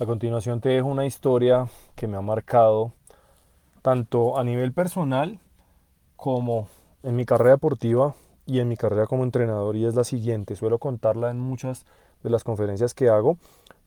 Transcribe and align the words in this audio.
A 0.00 0.06
continuación 0.06 0.60
te 0.60 0.68
dejo 0.68 0.86
una 0.86 1.06
historia 1.06 1.66
que 1.96 2.06
me 2.06 2.16
ha 2.16 2.20
marcado 2.20 2.92
tanto 3.82 4.38
a 4.38 4.44
nivel 4.44 4.72
personal 4.72 5.40
como 6.14 6.68
en 7.02 7.16
mi 7.16 7.24
carrera 7.24 7.56
deportiva 7.56 8.14
y 8.46 8.60
en 8.60 8.68
mi 8.68 8.76
carrera 8.76 9.08
como 9.08 9.24
entrenador 9.24 9.74
y 9.74 9.86
es 9.86 9.96
la 9.96 10.04
siguiente. 10.04 10.54
Suelo 10.54 10.78
contarla 10.78 11.32
en 11.32 11.40
muchas 11.40 11.84
de 12.22 12.30
las 12.30 12.44
conferencias 12.44 12.94
que 12.94 13.08
hago, 13.08 13.38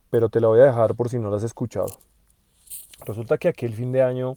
pero 0.10 0.28
te 0.28 0.42
la 0.42 0.50
voy 0.50 0.60
a 0.60 0.66
dejar 0.66 0.96
por 0.96 1.08
si 1.08 1.18
no 1.18 1.29
la 1.29 1.38
has 1.38 1.43
escuchado. 1.43 1.97
Resulta 3.05 3.38
que 3.38 3.48
aquel 3.48 3.73
fin 3.73 3.93
de 3.93 4.02
año 4.02 4.36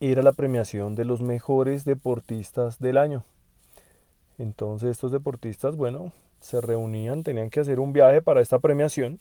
era 0.00 0.24
la 0.24 0.32
premiación 0.32 0.96
de 0.96 1.04
los 1.04 1.20
mejores 1.20 1.84
deportistas 1.84 2.80
del 2.80 2.98
año. 2.98 3.22
Entonces 4.38 4.90
estos 4.90 5.12
deportistas, 5.12 5.76
bueno, 5.76 6.10
se 6.40 6.60
reunían, 6.60 7.22
tenían 7.22 7.48
que 7.48 7.60
hacer 7.60 7.78
un 7.78 7.92
viaje 7.92 8.22
para 8.22 8.40
esta 8.40 8.58
premiación 8.58 9.20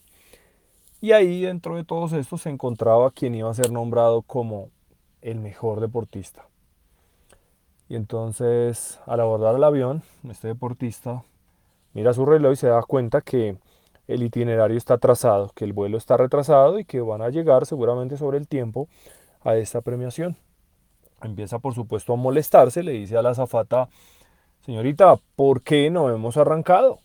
y 1.02 1.12
ahí 1.12 1.42
dentro 1.42 1.76
de 1.76 1.84
todos 1.84 2.14
estos 2.14 2.42
se 2.42 2.50
encontraba 2.50 3.12
quien 3.12 3.36
iba 3.36 3.50
a 3.50 3.54
ser 3.54 3.72
nombrado 3.72 4.22
como 4.22 4.70
el 5.22 5.40
mejor 5.40 5.80
deportista. 5.80 6.48
Y 7.88 7.96
entonces 7.96 9.00
al 9.06 9.20
abordar 9.20 9.56
el 9.56 9.64
avión, 9.64 10.04
este 10.30 10.48
deportista 10.48 11.24
mira 11.94 12.14
su 12.14 12.26
reloj 12.26 12.54
y 12.54 12.56
se 12.56 12.68
da 12.68 12.82
cuenta 12.82 13.22
que 13.22 13.58
el 14.08 14.24
itinerario 14.24 14.78
está 14.78 14.96
atrasado, 14.96 15.52
que 15.56 15.66
el 15.66 15.74
vuelo 15.74 15.98
está 15.98 16.18
retrasado 16.18 16.80
y 16.80 16.86
que 16.86 17.02
van 17.02 17.22
a 17.22 17.30
llegar 17.30 17.66
seguramente 17.66 18.18
sobre 18.18 18.38
el 18.38 18.48
tiempo 18.48 18.88
a 19.44 19.56
esta 19.56 19.82
premiación. 19.82 20.36
Empieza 21.22 21.60
por 21.60 21.74
supuesto 21.74 22.14
a 22.14 22.18
molestarse, 22.18 22.84
le 22.84 22.92
dice 22.92 23.18
a 23.18 23.22
la 23.22 23.32
azafata, 23.32 23.90
señorita, 24.62 25.18
¿por 25.36 25.62
qué 25.62 25.90
no 25.90 26.10
hemos 26.10 26.38
arrancado? 26.38 27.00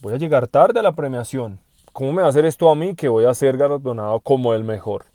Voy 0.00 0.14
a 0.14 0.18
llegar 0.18 0.48
tarde 0.48 0.80
a 0.80 0.82
la 0.82 0.92
premiación. 0.92 1.60
¿Cómo 1.98 2.12
me 2.12 2.22
va 2.22 2.28
a 2.28 2.30
hacer 2.30 2.44
esto 2.44 2.70
a 2.70 2.76
mí 2.76 2.94
que 2.94 3.08
voy 3.08 3.24
a 3.24 3.34
ser 3.34 3.56
galardonado 3.56 4.20
como 4.20 4.54
el 4.54 4.62
mejor? 4.62 5.06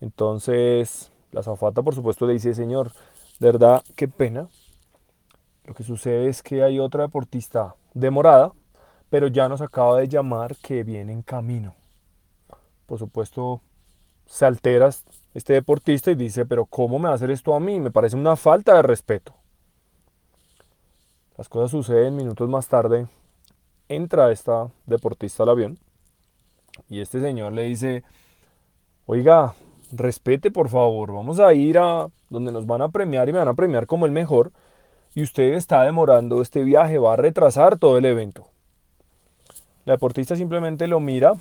Entonces, 0.00 1.10
la 1.32 1.42
zafata 1.42 1.82
por 1.82 1.92
supuesto 1.92 2.24
le 2.24 2.34
dice, 2.34 2.54
señor, 2.54 2.92
de 3.40 3.50
verdad, 3.50 3.82
qué 3.96 4.06
pena. 4.06 4.46
Lo 5.64 5.74
que 5.74 5.82
sucede 5.82 6.28
es 6.28 6.44
que 6.44 6.62
hay 6.62 6.78
otra 6.78 7.02
deportista 7.02 7.74
demorada, 7.94 8.52
pero 9.08 9.26
ya 9.26 9.48
nos 9.48 9.60
acaba 9.60 9.98
de 9.98 10.06
llamar 10.06 10.54
que 10.54 10.84
viene 10.84 11.12
en 11.12 11.22
camino. 11.22 11.74
Por 12.86 13.00
supuesto, 13.00 13.60
se 14.26 14.46
altera 14.46 14.90
este 15.34 15.54
deportista 15.54 16.12
y 16.12 16.14
dice, 16.14 16.46
pero 16.46 16.64
¿cómo 16.64 17.00
me 17.00 17.06
va 17.06 17.10
a 17.10 17.16
hacer 17.16 17.32
esto 17.32 17.56
a 17.56 17.58
mí? 17.58 17.80
Me 17.80 17.90
parece 17.90 18.14
una 18.14 18.36
falta 18.36 18.76
de 18.76 18.82
respeto. 18.82 19.34
Las 21.36 21.48
cosas 21.48 21.72
suceden 21.72 22.14
minutos 22.14 22.48
más 22.48 22.68
tarde 22.68 23.08
entra 23.90 24.30
esta 24.30 24.70
deportista 24.86 25.42
al 25.42 25.50
avión 25.50 25.78
y 26.88 27.00
este 27.00 27.20
señor 27.20 27.52
le 27.52 27.64
dice, 27.64 28.04
oiga, 29.04 29.54
respete 29.92 30.50
por 30.50 30.68
favor, 30.68 31.12
vamos 31.12 31.40
a 31.40 31.52
ir 31.52 31.76
a 31.78 32.08
donde 32.30 32.52
nos 32.52 32.66
van 32.66 32.82
a 32.82 32.88
premiar 32.88 33.28
y 33.28 33.32
me 33.32 33.40
van 33.40 33.48
a 33.48 33.54
premiar 33.54 33.86
como 33.86 34.06
el 34.06 34.12
mejor 34.12 34.52
y 35.14 35.22
usted 35.22 35.54
está 35.54 35.82
demorando 35.82 36.40
este 36.40 36.62
viaje, 36.62 36.98
va 36.98 37.14
a 37.14 37.16
retrasar 37.16 37.78
todo 37.78 37.98
el 37.98 38.04
evento. 38.04 38.46
La 39.84 39.94
deportista 39.94 40.36
simplemente 40.36 40.86
lo 40.86 41.00
mira, 41.00 41.32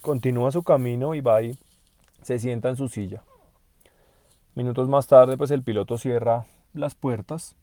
continúa 0.00 0.52
su 0.52 0.62
camino 0.62 1.16
y 1.16 1.20
va 1.20 1.42
y 1.42 1.58
se 2.22 2.38
sienta 2.38 2.68
en 2.68 2.76
su 2.76 2.88
silla. 2.88 3.22
Minutos 4.54 4.88
más 4.88 5.08
tarde, 5.08 5.36
pues 5.36 5.50
el 5.50 5.64
piloto 5.64 5.98
cierra 5.98 6.46
las 6.72 6.94
puertas, 6.94 7.56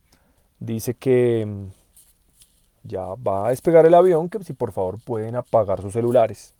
dice 0.59 0.96
que 0.96 1.72
ya 2.84 3.06
va 3.16 3.48
a 3.48 3.50
despegar 3.50 3.86
el 3.86 3.94
avión, 3.94 4.30
que 4.30 4.44
si 4.44 4.54
por 4.54 4.72
favor 4.72 5.00
pueden 5.04 5.36
apagar 5.36 5.82
sus 5.82 5.94
celulares. 5.94 6.54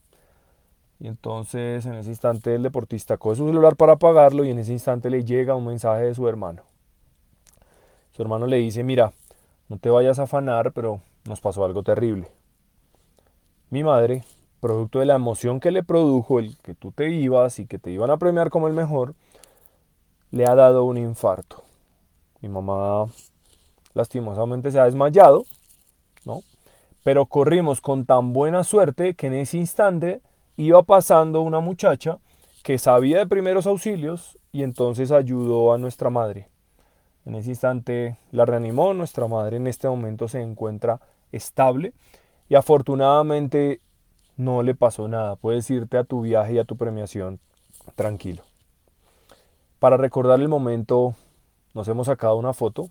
Y 1.00 1.08
entonces 1.08 1.86
en 1.86 1.96
ese 1.96 2.10
instante 2.10 2.54
el 2.54 2.64
deportista 2.64 3.18
coge 3.18 3.38
su 3.38 3.48
celular 3.48 3.76
para 3.76 3.94
apagarlo 3.94 4.46
y 4.46 4.52
en 4.52 4.60
ese 4.60 4.72
instante 4.72 5.10
le 5.10 5.24
llega 5.24 5.56
un 5.56 5.66
mensaje 5.66 6.04
de 6.04 6.14
su 6.14 6.28
hermano. 6.28 6.62
Su 8.12 8.22
hermano 8.22 8.46
le 8.46 8.58
dice, 8.58 8.84
mira, 8.84 9.12
no 9.68 9.78
te 9.78 9.90
vayas 9.90 10.20
a 10.20 10.24
afanar, 10.24 10.74
pero 10.74 11.02
nos 11.26 11.42
pasó 11.42 11.66
algo 11.66 11.82
terrible. 11.82 12.28
Mi 13.70 13.84
madre, 13.84 14.24
producto 14.60 15.00
de 15.00 15.06
la 15.06 15.16
emoción 15.16 15.60
que 15.60 15.72
le 15.72 15.82
produjo 15.82 16.40
el 16.40 16.58
que 16.58 16.76
tú 16.76 16.92
te 16.92 17.10
ibas 17.10 17.58
y 17.58 17.66
que 17.66 17.80
te 17.80 17.90
iban 17.90 18.12
a 18.12 18.18
premiar 18.18 18.50
como 18.50 18.68
el 18.68 18.74
mejor, 18.74 19.16
le 20.30 20.46
ha 20.46 20.56
dado 20.56 20.84
un 20.84 20.98
infarto. 20.98 21.64
Mi 22.42 22.50
mamá 22.50 23.08
lastimosamente 23.94 24.72
se 24.72 24.80
ha 24.80 24.86
desmayado. 24.86 25.46
Pero 27.04 27.26
corrimos 27.26 27.82
con 27.82 28.06
tan 28.06 28.34
buena 28.34 28.64
suerte 28.64 29.16
que 29.16 29.28
en 29.28 29.34
ese 29.34 29.58
instante 29.58 30.22
iba 30.58 30.84
pasando 30.84 31.42
una 31.42 31.60
muchacha 31.60 32.20
que 32.64 32.78
sabía 32.78 33.20
de 33.20 33.28
primeros 33.28 33.66
auxilios 33.66 34.38
y 34.52 34.64
entonces 34.64 35.12
ayudó 35.12 35.74
a 35.74 35.78
nuestra 35.78 36.10
madre. 36.10 36.48
En 37.26 37.36
ese 37.36 37.50
instante 37.50 38.18
la 38.32 38.46
reanimó, 38.46 38.94
nuestra 38.94 39.28
madre 39.28 39.58
en 39.58 39.68
este 39.68 39.88
momento 39.88 40.28
se 40.28 40.42
encuentra 40.42 41.00
estable 41.32 41.94
y 42.50 42.56
afortunadamente 42.56 43.80
no 44.38 44.64
le 44.64 44.76
pasó 44.76 45.08
nada. 45.08 45.36
Puedes 45.36 45.70
irte 45.70 45.98
a 45.98 46.04
tu 46.04 46.22
viaje 46.22 46.54
y 46.54 46.60
a 46.60 46.66
tu 46.66 46.76
premiación 46.76 47.40
tranquilo. 47.96 48.44
Para 49.80 49.98
recordar 49.98 50.40
el 50.40 50.48
momento 50.48 51.16
nos 51.74 51.88
hemos 51.88 52.08
sacado 52.08 52.36
una 52.36 52.54
foto 52.54 52.90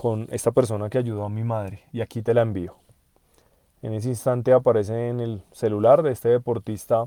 con 0.00 0.28
esta 0.30 0.50
persona 0.50 0.88
que 0.88 0.96
ayudó 0.96 1.26
a 1.26 1.28
mi 1.28 1.44
madre 1.44 1.82
y 1.92 2.00
aquí 2.00 2.22
te 2.22 2.32
la 2.32 2.40
envío. 2.40 2.74
En 3.82 3.92
ese 3.92 4.08
instante 4.08 4.54
aparece 4.54 5.10
en 5.10 5.20
el 5.20 5.42
celular 5.52 6.02
de 6.02 6.10
este 6.10 6.30
deportista 6.30 7.04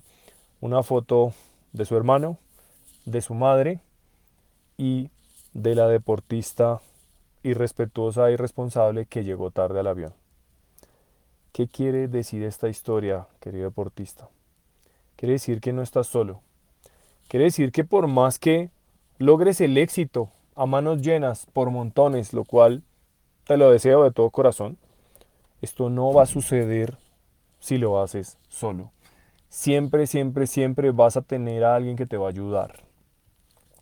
una 0.62 0.84
foto 0.84 1.34
de 1.72 1.86
su 1.86 1.98
hermano, 1.98 2.38
de 3.06 3.24
su 3.24 3.34
madre 3.34 3.80
y 4.78 5.10
de 5.54 5.74
la 5.74 5.88
deportista 5.88 6.82
irrespetuosa 7.42 8.30
y 8.30 8.34
irresponsable 8.36 9.08
que 9.08 9.24
llegó 9.24 9.50
tarde 9.50 9.80
al 9.80 9.88
avión. 9.88 10.14
¿Qué 11.52 11.68
quiere 11.68 12.08
decir 12.08 12.44
esta 12.44 12.70
historia, 12.70 13.26
querido 13.40 13.64
deportista? 13.64 14.30
Quiere 15.16 15.34
decir 15.34 15.62
que 15.62 15.74
no 15.74 15.82
estás 15.82 16.06
solo. 16.06 16.42
Quiere 17.28 17.46
decir 17.46 17.72
que 17.72 17.86
por 17.86 18.06
más 18.06 18.38
que 18.38 18.70
logres 19.18 19.62
el 19.62 19.80
éxito 19.80 20.30
a 20.56 20.66
manos 20.66 21.02
llenas 21.02 21.48
por 21.54 21.70
montones, 21.70 22.34
lo 22.34 22.44
cual 22.44 22.84
te 23.46 23.58
lo 23.58 23.72
deseo 23.72 24.04
de 24.04 24.12
todo 24.12 24.30
corazón. 24.30 24.78
Esto 25.62 25.90
no 25.90 26.14
va 26.14 26.24
a 26.24 26.28
suceder 26.28 26.98
si 27.60 27.78
lo 27.78 28.02
haces 28.02 28.38
solo. 28.50 28.92
Siempre, 29.50 30.08
siempre, 30.08 30.48
siempre 30.48 30.92
vas 30.92 31.16
a 31.16 31.22
tener 31.22 31.64
a 31.64 31.76
alguien 31.76 31.96
que 31.96 32.06
te 32.06 32.18
va 32.18 32.28
a 32.28 32.30
ayudar. 32.30 32.80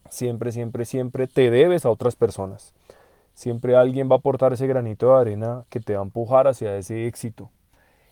Siempre, 0.09 0.51
siempre, 0.51 0.85
siempre 0.85 1.27
te 1.27 1.49
debes 1.49 1.85
a 1.85 1.89
otras 1.89 2.15
personas. 2.15 2.73
Siempre 3.33 3.75
alguien 3.75 4.09
va 4.09 4.15
a 4.15 4.17
aportar 4.19 4.53
ese 4.53 4.67
granito 4.67 5.07
de 5.07 5.21
arena 5.21 5.63
que 5.69 5.79
te 5.79 5.95
va 5.95 6.01
a 6.01 6.03
empujar 6.03 6.47
hacia 6.47 6.75
ese 6.75 7.07
éxito. 7.07 7.49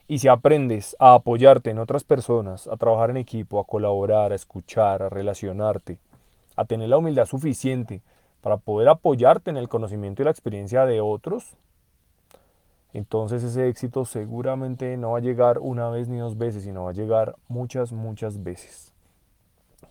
Y 0.07 0.19
si 0.19 0.27
aprendes 0.27 0.95
a 0.97 1.13
apoyarte 1.13 1.69
en 1.69 1.77
otras 1.77 2.03
personas, 2.03 2.67
a 2.67 2.77
trabajar 2.77 3.11
en 3.11 3.17
equipo, 3.17 3.59
a 3.59 3.65
colaborar, 3.67 4.31
a 4.31 4.35
escuchar, 4.35 5.03
a 5.03 5.09
relacionarte, 5.09 5.99
a 6.55 6.65
tener 6.65 6.89
la 6.89 6.97
humildad 6.97 7.25
suficiente 7.25 8.01
para 8.41 8.57
poder 8.57 8.89
apoyarte 8.89 9.49
en 9.49 9.57
el 9.57 9.69
conocimiento 9.69 10.21
y 10.21 10.25
la 10.25 10.31
experiencia 10.31 10.85
de 10.85 11.01
otros, 11.01 11.57
entonces 12.93 13.43
ese 13.43 13.67
éxito 13.67 14.05
seguramente 14.05 14.97
no 14.97 15.11
va 15.11 15.19
a 15.19 15.21
llegar 15.21 15.59
una 15.59 15.89
vez 15.89 16.07
ni 16.07 16.17
dos 16.17 16.37
veces, 16.37 16.63
sino 16.63 16.85
va 16.85 16.91
a 16.91 16.93
llegar 16.93 17.35
muchas, 17.47 17.91
muchas 17.91 18.41
veces. 18.41 18.93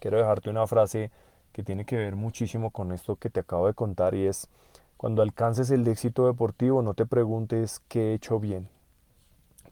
Quiero 0.00 0.19
dejarte 0.19 0.50
una 0.50 0.66
frase 0.66 1.10
que 1.53 1.62
tiene 1.62 1.84
que 1.84 1.97
ver 1.97 2.16
muchísimo 2.16 2.70
con 2.70 2.92
esto 2.92 3.16
que 3.16 3.31
te 3.31 3.41
acabo 3.41 3.66
de 3.66 3.75
contar 3.75 4.14
y 4.14 4.26
es, 4.26 4.48
cuando 4.97 5.22
alcances 5.22 5.70
el 5.70 5.86
éxito 5.86 6.26
deportivo 6.26 6.82
no 6.82 6.94
te 6.94 7.06
preguntes 7.06 7.80
qué 7.88 8.10
he 8.10 8.15
hecho 8.15 8.41
bien, 8.41 8.69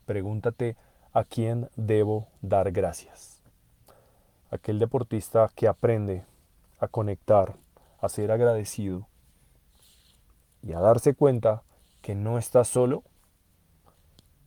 pregúntate 0.05 0.77
a 1.13 1.25
quién 1.25 1.69
debo 1.77 2.29
dar 2.43 2.71
gracias. 2.71 3.41
Aquel 4.51 4.79
deportista 4.79 5.51
que 5.55 5.67
aprende 5.67 6.25
a 6.79 6.87
conectar 6.87 7.55
a 8.01 8.09
ser 8.09 8.31
agradecido 8.31 9.07
y 10.63 10.73
a 10.73 10.81
darse 10.81 11.15
cuenta 11.15 11.63
que 12.03 12.15
no 12.15 12.39
está 12.39 12.65
solo, 12.65 13.03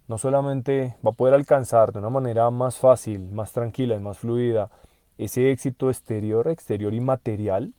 no 0.08 0.18
solamente 0.18 0.96
va 1.06 1.12
a 1.12 1.14
poder 1.14 1.34
alcanzar 1.34 1.92
de 1.92 2.00
una 2.00 2.10
manera 2.10 2.50
más 2.50 2.78
fácil, 2.78 3.30
más 3.32 3.52
tranquila 3.52 3.96
y 3.96 4.00
más 4.00 4.18
fluida 4.18 4.70
ese 5.20 5.52
éxito 5.52 5.90
exterior, 5.90 6.48
exterior 6.48 6.94
y 6.94 7.02
material, 7.02 7.74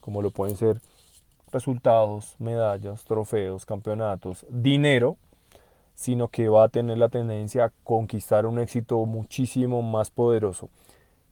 como 0.00 0.20
lo 0.20 0.30
pueden 0.30 0.56
ser 0.56 0.80
resultados, 1.50 2.36
medallas, 2.38 3.04
trofeos, 3.04 3.64
campeonatos, 3.64 4.46
dinero, 4.50 5.16
sino 5.94 6.28
que 6.28 6.48
va 6.48 6.64
a 6.64 6.68
tener 6.68 6.98
la 6.98 7.08
tendencia 7.08 7.64
a 7.64 7.72
conquistar 7.84 8.46
un 8.46 8.58
éxito 8.58 9.04
muchísimo 9.06 9.82
más 9.82 10.10
poderoso 10.10 10.68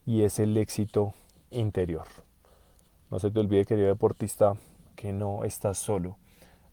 y 0.06 0.22
es 0.22 0.38
el 0.38 0.56
éxito 0.56 1.14
interior. 1.50 2.06
No 3.10 3.18
se 3.18 3.30
te 3.30 3.40
olvide, 3.40 3.64
querido 3.64 3.88
deportista, 3.88 4.54
que 4.96 5.12
no 5.12 5.44
estás 5.44 5.78
solo. 5.78 6.16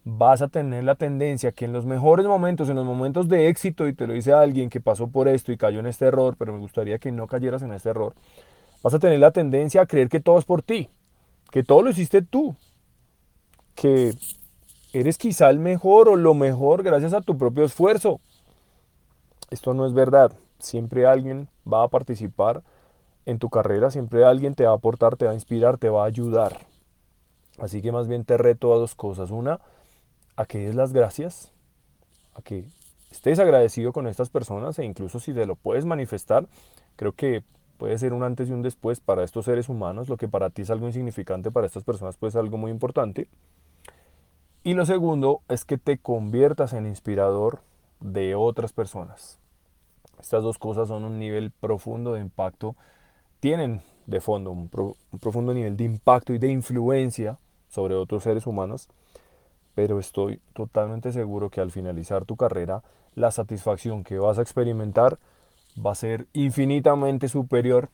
vas 0.09 0.41
a 0.41 0.47
tener 0.47 0.85
la 0.85 0.95
tendencia 0.95 1.51
que 1.51 1.65
en 1.65 1.73
los 1.73 1.85
mejores 1.85 2.25
momentos, 2.25 2.69
en 2.69 2.77
los 2.77 2.85
momentos 2.85 3.27
de 3.27 3.49
éxito, 3.49 3.87
y 3.87 3.93
te 3.93 4.07
lo 4.07 4.13
dice 4.13 4.31
alguien 4.31 4.69
que 4.69 4.79
pasó 4.79 5.07
por 5.07 5.27
esto 5.27 5.51
y 5.51 5.57
cayó 5.57 5.79
en 5.79 5.87
este 5.87 6.05
error, 6.05 6.35
pero 6.37 6.53
me 6.53 6.59
gustaría 6.59 6.97
que 6.97 7.11
no 7.11 7.27
cayeras 7.27 7.61
en 7.61 7.73
este 7.73 7.89
error, 7.89 8.13
vas 8.81 8.93
a 8.93 8.99
tener 8.99 9.19
la 9.19 9.31
tendencia 9.31 9.81
a 9.81 9.85
creer 9.85 10.07
que 10.07 10.21
todo 10.21 10.39
es 10.39 10.45
por 10.45 10.61
ti, 10.61 10.89
que 11.51 11.63
todo 11.63 11.81
lo 11.81 11.89
hiciste 11.89 12.21
tú, 12.21 12.55
que 13.75 14.13
eres 14.93 15.17
quizá 15.17 15.49
el 15.49 15.59
mejor 15.59 16.07
o 16.07 16.15
lo 16.15 16.33
mejor 16.33 16.83
gracias 16.83 17.13
a 17.13 17.21
tu 17.21 17.37
propio 17.37 17.65
esfuerzo. 17.65 18.21
Esto 19.49 19.73
no 19.73 19.85
es 19.85 19.93
verdad. 19.93 20.31
Siempre 20.59 21.05
alguien 21.05 21.49
va 21.71 21.83
a 21.83 21.87
participar 21.89 22.63
en 23.27 23.39
tu 23.39 23.49
carrera, 23.49 23.91
siempre 23.91 24.23
alguien 24.23 24.55
te 24.55 24.63
va 24.63 24.71
a 24.71 24.75
aportar, 24.75 25.17
te 25.17 25.25
va 25.25 25.31
a 25.31 25.35
inspirar, 25.35 25.77
te 25.77 25.89
va 25.89 26.03
a 26.03 26.07
ayudar. 26.07 26.57
Así 27.59 27.81
que 27.81 27.91
más 27.91 28.07
bien 28.07 28.23
te 28.23 28.37
reto 28.37 28.73
a 28.73 28.77
dos 28.77 28.95
cosas. 28.95 29.31
Una, 29.31 29.59
a 30.37 30.45
que 30.45 30.59
des 30.59 30.75
las 30.75 30.93
gracias, 30.93 31.51
a 32.35 32.41
que 32.41 32.63
estés 33.11 33.37
agradecido 33.39 33.91
con 33.91 34.07
estas 34.07 34.29
personas 34.29 34.79
e 34.79 34.85
incluso 34.85 35.19
si 35.19 35.33
te 35.33 35.45
lo 35.45 35.57
puedes 35.57 35.83
manifestar, 35.83 36.47
creo 36.95 37.11
que 37.11 37.43
puede 37.77 37.97
ser 37.97 38.13
un 38.13 38.23
antes 38.23 38.47
y 38.47 38.53
un 38.53 38.61
después 38.61 39.01
para 39.01 39.25
estos 39.25 39.43
seres 39.43 39.67
humanos, 39.67 40.07
lo 40.07 40.15
que 40.15 40.29
para 40.29 40.49
ti 40.49 40.61
es 40.61 40.69
algo 40.69 40.87
insignificante, 40.87 41.51
para 41.51 41.67
estas 41.67 41.83
personas 41.83 42.15
puede 42.15 42.31
ser 42.31 42.39
algo 42.39 42.57
muy 42.57 42.71
importante. 42.71 43.27
Y 44.63 44.73
lo 44.73 44.85
segundo 44.85 45.41
es 45.49 45.65
que 45.65 45.77
te 45.77 45.97
conviertas 45.97 46.71
en 46.71 46.85
inspirador 46.85 47.59
de 47.99 48.35
otras 48.35 48.71
personas. 48.71 49.37
Estas 50.17 50.43
dos 50.43 50.57
cosas 50.57 50.87
son 50.87 51.03
un 51.03 51.19
nivel 51.19 51.51
profundo 51.51 52.13
de 52.13 52.21
impacto, 52.21 52.77
tienen 53.39 53.81
de 54.05 54.21
fondo 54.21 54.51
un, 54.51 54.69
un 54.73 55.19
profundo 55.19 55.53
nivel 55.53 55.77
de 55.77 55.83
impacto 55.83 56.33
y 56.33 56.37
de 56.39 56.49
influencia 56.49 57.37
sobre 57.69 57.95
otros 57.95 58.23
seres 58.23 58.47
humanos, 58.47 58.87
pero 59.75 59.99
estoy 59.99 60.39
totalmente 60.53 61.11
seguro 61.11 61.49
que 61.49 61.61
al 61.61 61.71
finalizar 61.71 62.25
tu 62.25 62.35
carrera, 62.35 62.83
la 63.15 63.31
satisfacción 63.31 64.03
que 64.03 64.17
vas 64.17 64.39
a 64.39 64.41
experimentar 64.41 65.19
va 65.83 65.91
a 65.91 65.95
ser 65.95 66.27
infinitamente 66.33 67.27
superior 67.27 67.89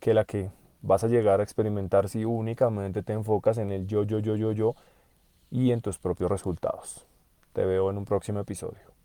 que 0.00 0.14
la 0.14 0.24
que 0.24 0.50
vas 0.82 1.04
a 1.04 1.08
llegar 1.08 1.40
a 1.40 1.42
experimentar 1.42 2.08
si 2.08 2.24
únicamente 2.24 3.02
te 3.02 3.12
enfocas 3.12 3.58
en 3.58 3.72
el 3.72 3.86
yo, 3.86 4.04
yo, 4.04 4.18
yo, 4.18 4.36
yo, 4.36 4.52
yo 4.52 4.74
y 5.50 5.72
en 5.72 5.80
tus 5.80 5.98
propios 5.98 6.30
resultados. 6.30 7.06
Te 7.52 7.64
veo 7.64 7.90
en 7.90 7.98
un 7.98 8.04
próximo 8.04 8.40
episodio. 8.40 8.97